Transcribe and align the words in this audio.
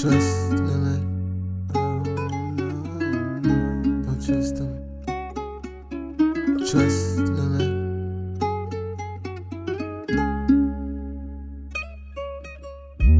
trust 0.00 0.52
eh? 0.52 1.00
Oh, 1.74 2.02
no. 2.58 2.68
Don't 4.04 4.20
trust 4.26 4.56
them. 4.56 4.72
Trust 6.66 7.16
them. 7.16 7.60
eh? 7.60 7.68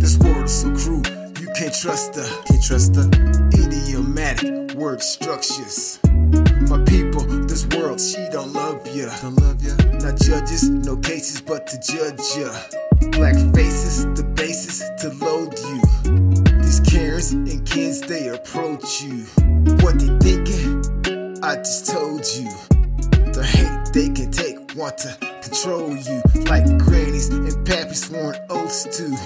This 0.00 0.18
world 0.18 0.44
is 0.44 0.60
so 0.62 0.74
cruel, 0.74 1.02
you 1.40 1.48
can't 1.54 1.74
trust 1.74 2.14
the, 2.14 2.24
can't 2.46 2.62
trust 2.62 2.94
the 2.94 3.04
idiomatic 3.54 4.74
word 4.76 5.02
structures. 5.02 6.00
My 6.68 6.82
people, 6.84 7.22
this 7.46 7.66
world, 7.66 8.00
she 8.00 8.26
don't 8.30 8.52
love 8.52 8.86
ya. 8.88 9.06
Don't 9.22 9.36
love 9.36 9.62
ya. 9.62 9.74
Not 10.00 10.18
judges, 10.18 10.68
no 10.70 10.96
cases, 10.96 11.40
but 11.40 11.66
to 11.68 11.76
judge 11.78 12.20
ya. 12.36 12.50
Black 13.12 13.34
faces, 13.54 14.04
the 14.14 14.24
basis 14.34 14.82
to 15.02 15.10
load 15.24 15.58
you. 15.58 15.82
Karens 17.24 17.50
and 17.50 17.66
kids, 17.66 18.00
they 18.02 18.28
approach 18.28 19.02
you. 19.02 19.24
What 19.80 19.98
they 19.98 20.18
thinking? 20.20 21.42
I 21.42 21.56
just 21.56 21.90
told 21.90 22.26
you. 22.26 22.50
The 23.32 23.42
hate 23.42 23.92
they 23.92 24.08
can 24.10 24.30
take, 24.30 24.74
want 24.76 24.98
to 24.98 25.16
control 25.42 25.96
you. 25.96 26.22
Like 26.44 26.66
grannies 26.78 27.28
and 27.30 27.48
pappies 27.66 28.06
sworn 28.06 28.36
oaths 28.50 28.84
to. 28.98 29.16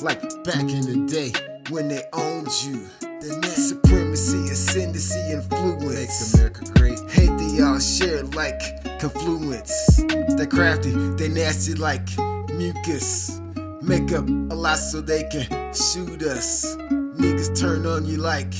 Like 0.00 0.20
back 0.44 0.62
in 0.62 0.82
the 0.82 1.06
day 1.08 1.32
when 1.70 1.88
they 1.88 2.02
owned 2.12 2.50
you. 2.64 2.86
The 3.00 3.38
net 3.40 3.50
supremacy, 3.50 4.50
ascendancy, 4.50 5.32
influence. 5.32 5.84
Makes 5.84 6.34
America 6.34 6.64
great. 6.74 6.98
Hate 7.10 7.36
they 7.38 7.62
all 7.62 7.78
share 7.78 8.24
like 8.24 8.60
confluence. 9.00 10.02
They 10.36 10.46
crafty, 10.46 10.90
they 11.16 11.28
nasty 11.28 11.74
like 11.74 12.08
mucus. 12.52 13.40
Make 13.82 14.12
up 14.12 14.26
a 14.26 14.54
lot 14.54 14.78
so 14.78 15.00
they 15.00 15.24
can 15.24 15.74
shoot 15.74 16.22
us. 16.22 16.76
Niggas 17.16 17.58
turn 17.58 17.86
on 17.86 18.04
you 18.06 18.16
like 18.16 18.50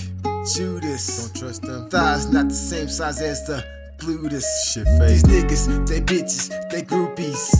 Judas. 0.55 1.24
Don't 1.24 1.41
trust 1.41 1.62
them. 1.62 1.88
Thighs 1.88 2.28
not 2.30 2.48
the 2.48 2.55
same 2.55 2.88
size 2.88 3.20
as 3.20 3.44
the 3.46 3.64
gluteus. 3.98 4.44
Shit 4.72 4.86
fake. 4.98 5.22
These 5.22 5.24
niggas, 5.24 5.88
they 5.88 6.00
bitches, 6.00 6.70
they 6.70 6.83
groupies. 6.83 7.50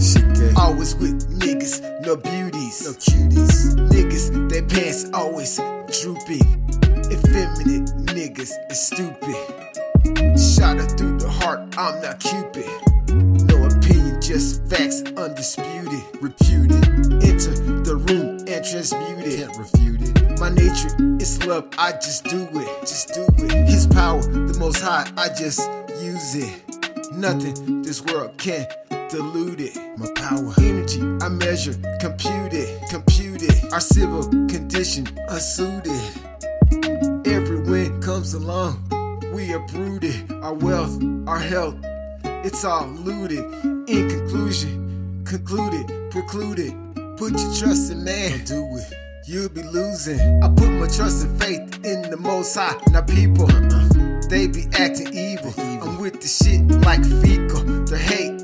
Shit 0.00 0.34
gay. 0.34 0.52
Always 0.56 0.94
with 0.94 1.28
niggas, 1.40 1.80
no 2.06 2.16
beauties. 2.16 2.84
No 2.84 2.92
cuties. 2.92 3.74
Niggas, 3.90 4.48
their 4.48 4.62
pants 4.62 5.06
always 5.12 5.56
drooping. 6.00 6.46
Effeminate 7.10 7.90
niggas 8.14 8.52
is 8.70 8.80
stupid. 8.80 9.36
Shot 10.38 10.76
her 10.76 10.86
through 10.86 11.18
the 11.18 11.28
heart, 11.28 11.60
I'm 11.76 12.00
not 12.00 12.20
Cupid. 12.20 12.68
No 13.08 13.66
opinion, 13.66 14.20
just 14.20 14.64
facts, 14.66 15.02
undisputed. 15.16 16.02
Reputed. 16.20 16.84
Enter 17.24 17.54
the 17.82 17.96
room 18.08 18.38
and 18.46 18.64
transmute 18.64 19.26
it. 19.26 19.46
Can't 19.46 19.58
refute 19.58 20.02
it. 20.02 20.13
My 20.38 20.50
nature 20.50 20.90
is 21.20 21.44
love, 21.46 21.68
I 21.78 21.92
just 21.92 22.24
do 22.24 22.48
it. 22.52 22.80
Just 22.80 23.14
do 23.14 23.26
it. 23.38 23.68
His 23.68 23.86
power, 23.86 24.20
the 24.22 24.56
most 24.58 24.80
high, 24.82 25.10
I 25.16 25.28
just 25.28 25.60
use 26.02 26.34
it. 26.34 27.12
Nothing 27.12 27.82
this 27.82 28.02
world 28.04 28.36
can 28.36 28.66
dilute 29.08 29.60
it. 29.60 29.76
My 29.96 30.10
power. 30.16 30.52
Energy, 30.58 31.00
I 31.22 31.28
measure, 31.28 31.74
compute 32.00 32.52
it, 32.52 32.88
compute 32.90 33.42
it. 33.42 33.72
Our 33.72 33.80
civil 33.80 34.24
condition, 34.48 35.06
unsuited. 35.28 35.92
Every 37.26 37.60
wind 37.60 38.02
comes 38.02 38.34
along, 38.34 38.82
we 39.32 39.52
uprooted. 39.52 40.32
Our 40.42 40.54
wealth, 40.54 41.00
our 41.28 41.38
health, 41.38 41.76
it's 42.44 42.64
all 42.64 42.86
looted. 42.88 43.44
In 43.88 44.08
conclusion, 44.08 45.24
concluded, 45.24 46.10
precluded. 46.10 46.74
Put 47.16 47.32
your 47.32 47.54
trust 47.54 47.92
in 47.92 48.02
man, 48.02 48.44
Do 48.44 48.76
it. 48.76 49.03
You'll 49.26 49.48
be 49.48 49.62
losing. 49.62 50.42
I 50.42 50.48
put 50.48 50.70
my 50.70 50.86
trust 50.86 51.24
and 51.24 51.40
faith 51.40 51.84
in 51.84 52.02
the 52.10 52.16
most 52.16 52.54
high. 52.54 52.76
Now 52.90 53.02
people, 53.02 53.50
uh, 53.50 54.20
they 54.28 54.46
be 54.46 54.66
acting 54.74 55.14
evil. 55.14 55.52
I'm 55.58 55.98
with 55.98 56.20
the 56.20 56.28
shit 56.28 56.60
like 56.84 57.02
fecal. 57.22 57.62
The 57.86 57.98
hate, 57.98 58.40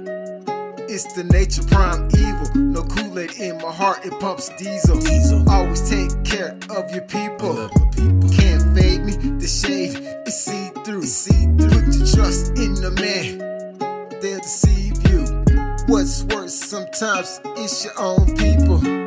it's 0.88 1.12
the 1.14 1.24
nature 1.24 1.62
prime 1.64 2.08
evil. 2.16 2.54
No 2.54 2.82
Kool-Aid 2.82 3.32
in 3.38 3.56
my 3.58 3.72
heart, 3.72 4.04
it 4.04 4.18
pumps 4.20 4.50
diesel. 4.58 4.98
Diesel. 5.00 5.48
Always 5.48 5.88
take 5.88 6.12
care 6.24 6.56
of 6.70 6.90
your 6.90 7.02
people. 7.02 7.68
people. 7.68 8.30
Can't 8.30 8.76
fade 8.76 9.04
me, 9.04 9.16
the 9.38 9.46
shade 9.46 9.96
is 10.26 10.44
see 10.44 10.70
through. 10.84 11.02
See 11.02 11.46
through. 11.56 11.68
Put 11.68 11.94
your 11.94 12.06
trust 12.06 12.56
in 12.56 12.74
the 12.74 12.90
man, 12.92 14.18
they'll 14.20 14.40
deceive 14.40 14.96
you. 15.10 15.26
What's 15.86 16.22
worse 16.24 16.54
sometimes 16.54 17.40
it's 17.56 17.84
your 17.84 17.94
own 17.98 18.26
people. 18.36 18.40
Your 18.40 18.56
own 18.56 18.82
people. 18.84 18.99